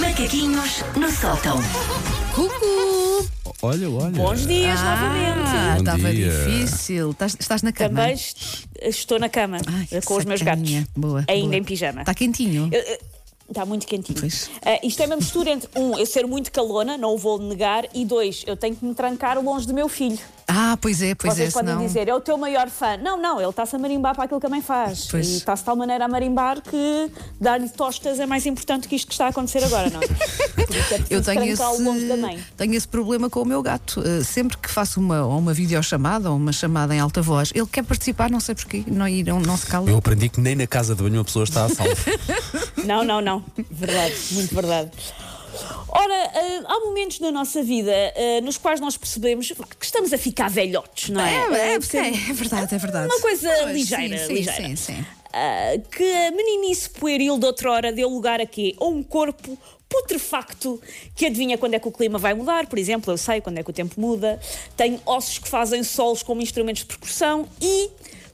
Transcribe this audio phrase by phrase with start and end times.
[0.00, 1.58] Macaquinhos no sótão.
[2.32, 3.26] Cucu!
[3.62, 4.10] Olha, olha.
[4.12, 5.74] Bons dias Ah, novamente.
[5.74, 6.30] Bom estava dia.
[6.30, 7.10] difícil.
[7.10, 7.88] Estás, estás na cama?
[8.02, 10.80] Também est- estou na cama Ai, com os meus sacaninha.
[10.82, 10.92] gatos.
[10.96, 11.24] Boa.
[11.26, 11.56] ainda boa.
[11.56, 12.00] em pijama.
[12.02, 12.70] Está quentinho.
[13.50, 14.16] Está muito quentinho.
[14.64, 17.84] Ah, isto é uma mistura entre, um, eu ser muito calona, não o vou negar,
[17.92, 20.18] e dois, eu tenho que me trancar longe do meu filho.
[20.46, 21.52] Ah, pois é, pois Vocês é.
[21.52, 22.96] podem senão- dizer, é o teu maior fã.
[22.96, 25.06] Não, não, ele está-se a marimbar para aquilo que a mãe faz.
[25.10, 25.26] Pois.
[25.28, 27.10] E está-se de tal maneira a marimbar que
[27.40, 30.06] dar-lhe tostas é mais importante que isto que está a acontecer agora, não é?
[30.70, 32.36] É Eu tenho trancá-lo longe da mãe.
[32.36, 34.00] esse, tenho esse problema com o meu gato.
[34.00, 37.82] Uh, sempre que faço uma, uma videochamada ou uma chamada em alta voz, ele quer
[37.82, 39.90] participar, não sei porquê, não, não, não se cala.
[39.90, 41.92] Eu aprendi que nem na casa de banho uma pessoa está a salvo.
[42.90, 43.44] Não, não, não.
[43.70, 44.90] Verdade, muito verdade.
[45.88, 50.18] Ora, eh, há momentos na nossa vida eh, nos quais nós percebemos que estamos a
[50.18, 51.34] ficar velhotes, não é?
[51.34, 53.06] É, é, é, é verdade, é verdade.
[53.06, 54.68] Uma coisa Pois, ligeira, sim, sim, ligeira.
[54.68, 55.06] Sim, sim.
[55.92, 58.74] Que a meninice pueril de outrora deu lugar a quê?
[58.80, 59.56] A um corpo
[59.88, 60.80] putrefacto
[61.16, 63.62] que adivinha quando é que o clima vai mudar, por exemplo, eu sei quando é
[63.62, 64.38] que o tempo muda,
[64.76, 67.90] tem ossos que fazem solos como instrumentos de percussão e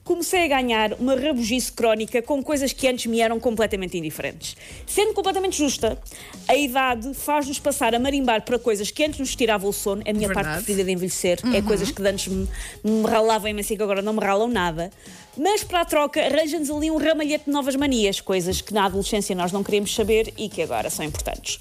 [0.07, 4.55] comecei a ganhar uma rabugice crónica com coisas que antes me eram completamente indiferentes.
[4.85, 5.99] Sendo completamente justa,
[6.47, 10.11] a idade faz-nos passar a marimbar para coisas que antes nos tiravam o sono, é
[10.11, 10.63] a minha parte Verdade.
[10.63, 12.47] preferida de envelhecer, é coisas que antes me,
[12.81, 14.89] me ralavam imenso e que agora não me ralam nada.
[15.37, 19.35] Mas para a troca, arranja-nos ali um ramalhete de novas manias, coisas que na adolescência
[19.35, 21.59] nós não queríamos saber e que agora são importantes.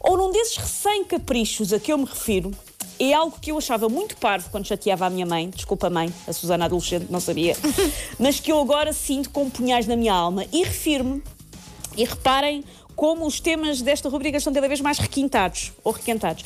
[0.00, 2.52] Ou num desses recém-caprichos a que eu me refiro,
[2.98, 6.32] é algo que eu achava muito parvo quando chateava a minha mãe, desculpa mãe, a
[6.32, 7.56] Susana adolescente não sabia,
[8.18, 10.44] mas que eu agora sinto com punhais na minha alma.
[10.52, 11.22] E refiro-me
[11.96, 12.64] e reparem
[12.98, 16.44] como os temas desta rubrica estão cada vez mais requintados ou requentados.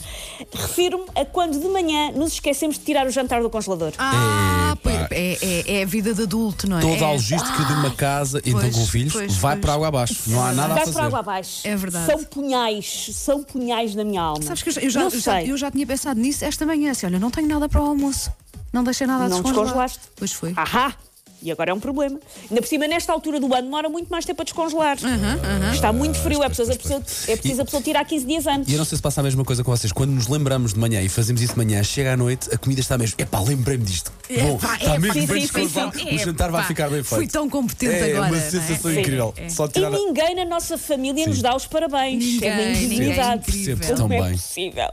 [0.53, 3.95] Refiro-me a quando de manhã nos esquecemos de tirar o jantar do congelador.
[3.97, 4.77] Ah,
[5.11, 6.83] é, é, é a vida de adulto, não é?
[6.83, 9.63] Toda a é, logística de uma casa, então pois, com filhos, pois, vai pois.
[9.65, 10.15] para água abaixo.
[10.27, 10.93] Não há nada a Vai fazer.
[10.93, 11.61] para água abaixo.
[11.67, 12.05] É verdade.
[12.13, 14.43] São punhais, são punhais na minha alma.
[14.43, 16.91] Sabes que eu já, eu, já, Eu já- eu já tinha pensado nisso esta manhã.
[16.91, 18.31] Assim, olha, não tenho nada para o almoço.
[18.71, 19.65] Não deixei nada a Não descongelar.
[19.65, 20.01] descongelaste?
[20.17, 20.53] Pois foi.
[20.55, 20.95] Ahá!
[21.43, 22.21] E agora é um problema.
[22.49, 24.97] Ainda por cima, nesta altura do ano, demora muito mais tempo a descongelar.
[25.03, 28.27] Uhum, Está muito frio, é pois, preciso, a pessoa, é preciso a pessoa tirar 15
[28.27, 28.69] dias antes.
[28.69, 29.93] E eu não sei se passa a mesma coisa com vocês.
[29.93, 32.81] Quando nos lembramos de manhã e fazemos isso de manhã, chega à noite, a comida
[32.81, 33.17] está mesmo.
[33.19, 34.13] Epá, lembrei-me disto.
[34.31, 35.99] Bom, Epá, está é, mesmo sim, bem sim, sim, descongelado.
[35.99, 36.15] sim.
[36.15, 37.17] O jantar vai Epá, ficar bem feito.
[37.17, 38.51] fui tão competente é, agora, É uma é?
[38.51, 39.35] sensação Sim, incrível.
[39.37, 39.49] é.
[39.49, 39.89] Só E tirar.
[39.89, 42.25] a- ninguém na nossa família nos dá os parabéns.
[42.25, 43.45] Ninguém, é uma indignidade.
[43.45, 44.89] Percebo-te Como é possível?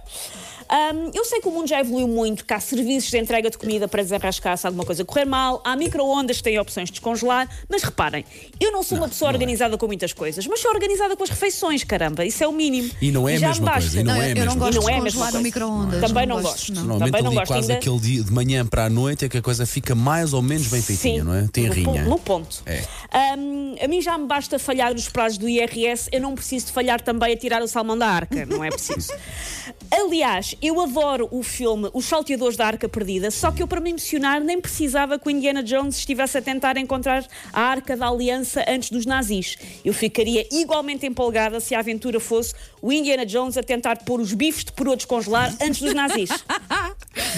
[0.69, 3.57] Ahm, eu sei que o mundo já evoluiu muito, que há serviços de entrega de
[3.57, 7.50] comida para desenrascar se alguma coisa correr mal, há micro-ondas que têm opções de descongelar,
[7.68, 8.24] mas reparem,
[8.59, 9.38] eu não sou uma pessoa não é.
[9.40, 12.90] organizada com muitas coisas, mas sou organizada com as refeições, caramba, isso é o mínimo.
[13.02, 13.81] E não é a já mesma me basta.
[13.90, 15.12] coisa, e não Não, é a eu, eu não gosto de Não é a no
[15.12, 15.40] coisa.
[15.41, 16.02] micro-ondas.
[16.02, 16.81] Também não não gosto, não.
[16.84, 17.80] Normalmente Também não ali gosto quase ainda.
[17.81, 20.68] aquele dia de manhã para a noite é que a coisa fica mais ou menos
[20.68, 21.47] bem feitinha, Sim, não é?
[21.51, 22.03] Tem no, rinha.
[22.03, 22.62] no ponto.
[22.66, 22.84] É.
[23.12, 26.72] Ahm, a mim já me basta falhar nos prazos do IRS, eu não preciso de
[26.74, 29.12] falhar também a tirar o salmão da arca, não é preciso.
[29.91, 33.90] Aliás, eu adoro o filme Os Salteadores da Arca Perdida, só que eu, para me
[33.90, 38.64] emocionar, nem precisava que o Indiana Jones estivesse a tentar encontrar a Arca da Aliança
[38.68, 39.58] antes dos nazis.
[39.84, 44.34] Eu ficaria igualmente empolgada se a aventura fosse o Indiana Jones a tentar pôr os
[44.34, 46.30] bifes de peru a descongelar antes dos nazis.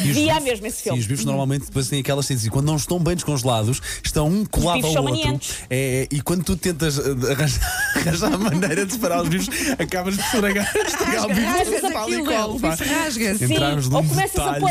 [0.03, 0.99] Via mesmo esse Sim, filme.
[0.99, 4.45] os bifes normalmente depois têm aquelas cenas e quando não estão bem descongelados, estão um
[4.45, 5.03] colado ao outro.
[5.03, 5.55] maniantes.
[5.69, 10.15] É, e quando tu tentas eh, arranjar, arranjar a maneira de separar os bifes, acabas
[10.17, 13.47] de estragar, estragar o bife rasgas aquilo, o bife rasga-se.
[13.47, 13.55] Sim,
[13.93, 14.69] ou começas a pôr.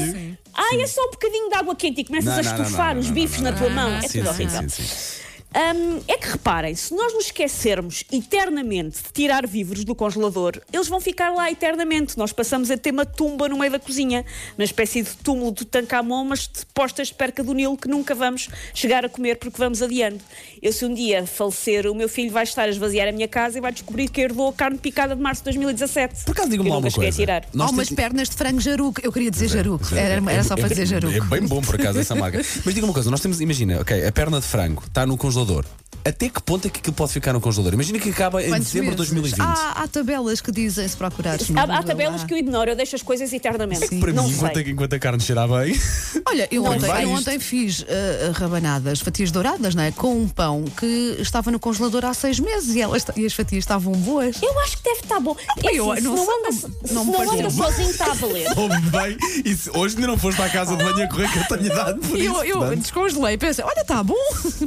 [0.55, 3.11] Ah, é só um bocadinho de água quente e começas Não, a estufar não, os
[3.11, 3.59] bifes não, na não.
[3.59, 3.91] tua mão.
[3.91, 5.20] É Sim, tudo sim, horrível.
[5.53, 10.87] Hum, é que reparem, se nós nos esquecermos eternamente de tirar vivos do congelador, eles
[10.87, 12.17] vão ficar lá eternamente.
[12.17, 14.25] Nós passamos a ter uma tumba no meio da cozinha,
[14.57, 18.15] uma espécie de túmulo do Tancamon, mas de postas de perca do Nilo que nunca
[18.15, 20.21] vamos chegar a comer porque vamos adiando.
[20.63, 23.59] Eu, se um dia falecer, o meu filho vai estar a esvaziar a minha casa
[23.59, 26.27] e vai descobrir que herdou a carne picada de março de 2017.
[26.27, 27.11] Por acaso, diga-me lá uma coisa.
[27.17, 27.45] tirar.
[27.45, 29.01] Há umas temos- pernas de frango jaruco.
[29.03, 29.85] Eu queria dizer jaruco.
[29.95, 31.13] Era, era só para dizer jaruco.
[31.13, 32.39] É bem bom, por acaso, essa marca.
[32.65, 35.40] Mas diga uma coisa: nós temos, imagina, ok, a perna de frango está no congelador.
[35.41, 35.80] Dodor.
[36.05, 37.75] Até que ponto é que aquilo pode ficar no congelador?
[37.75, 39.11] Imagina que acaba em Quantos dezembro de meses?
[39.13, 39.41] 2020.
[39.41, 41.49] Há, há tabelas que dizem se procurares.
[41.49, 43.87] no Há, há tabelas que eu ignoro, eu deixo as coisas eternamente.
[44.01, 45.79] Para não mim, enquanto, é que- enquanto a carne cheira bem.
[46.27, 47.87] Olha, eu ontem, eu ontem fiz uh,
[48.33, 49.91] rabanadas, fatias douradas, não é?
[49.93, 53.63] Com um pão que estava no congelador há seis meses e, elas, e as fatias
[53.65, 54.37] estavam boas.
[54.43, 55.37] Eu acho que deve estar bom.
[55.65, 58.47] É eu assim, se não anda, se não anda sozinho, está a valer.
[58.57, 59.17] Ouve bem.
[59.45, 61.67] E se hoje ainda não foste à casa de banho a correr que eu tenho
[61.73, 62.43] idade por isso.
[62.45, 64.15] eu, descongelei e pensei, olha, está bom,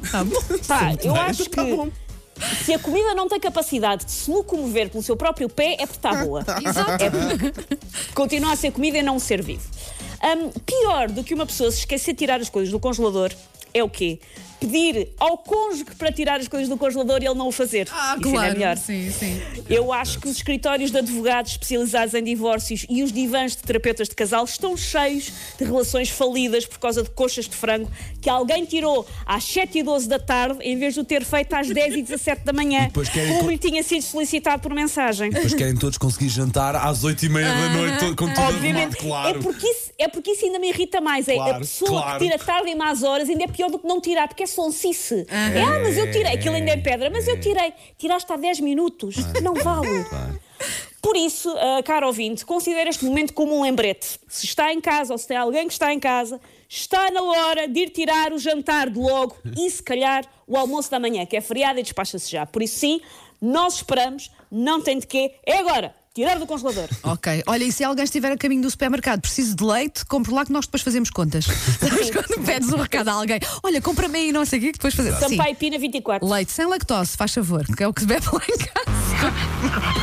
[0.03, 0.41] está bom.
[0.67, 1.89] Pá, eu acho tá bom.
[1.89, 2.03] que
[2.63, 6.07] se a comida não tem capacidade de se locomover pelo seu próprio pé, é porque
[6.07, 6.43] está boa.
[6.65, 7.03] Exato.
[7.03, 7.53] É porque
[8.13, 9.67] continua a ser comida e não ser vivo.
[10.23, 13.31] Hum, pior do que uma pessoa se esquecer de tirar as coisas do congelador
[13.73, 14.19] é o quê?
[14.59, 17.85] Pedir ao cônjuge para tirar as coisas do congelador e ele não o fazer.
[17.91, 18.53] Ah, Isso é claro.
[18.53, 18.77] melhor.
[18.77, 19.41] Sim, sim.
[19.69, 24.07] Eu acho que os escritórios de advogados especializados em divórcios e os divãs de terapeutas
[24.07, 27.91] de casal estão cheios de relações falidas por causa de coxas de frango
[28.21, 31.53] que alguém tirou às 7 e 12 da tarde em vez de o ter feito
[31.53, 35.29] às 10 e 17 da manhã, como co- lhe tinha sido solicitado por mensagem.
[35.29, 38.55] Depois querem todos conseguir jantar às 8 e meia da noite, todo- com tudo arrumado,
[38.55, 39.39] Obviamente, claro.
[39.39, 41.27] é, porque isso, é porque isso ainda me irrita mais.
[41.27, 42.19] É a Claro, pessoa claro.
[42.19, 44.47] que tira tarde e más horas ainda é pior do que não tirar, porque é
[44.47, 45.25] sonsice.
[45.29, 47.73] É, ah, mas eu tirei, aquilo ainda é pedra, mas eu tirei.
[47.97, 50.05] Tiraste há 10 minutos, não vale.
[51.01, 54.19] Por isso, ah, caro ouvinte, considere este momento como um lembrete.
[54.27, 56.39] Se está em casa ou se tem alguém que está em casa,
[56.69, 60.89] está na hora de ir tirar o jantar de logo e, se calhar, o almoço
[60.89, 62.45] da manhã, que é feriado e despacha-se já.
[62.45, 63.01] Por isso, sim,
[63.41, 66.87] nós esperamos, não tem de quê, é agora, tirar do congelador.
[67.03, 67.43] Ok.
[67.47, 70.51] Olha, e se alguém estiver a caminho do supermercado, preciso de leite, compre lá que
[70.51, 71.45] nós depois fazemos contas.
[71.79, 73.39] Sabes quando pedes um recado a alguém?
[73.61, 75.19] Olha, compra-me aí não sei o quê, que depois fazemos.
[75.19, 75.37] Sim.
[75.37, 76.27] Sampaio Pina 24.
[76.27, 79.93] Leite sem lactose, faz favor, que é o que se bebe lá em casa.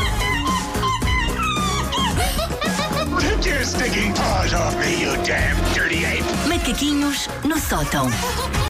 [3.21, 6.25] Take your stinking paws off me, you damn dirty ape!
[6.49, 8.07] Macaquinhos no sótão.